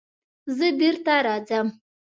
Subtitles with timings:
[0.57, 1.67] زه بېرته راځم.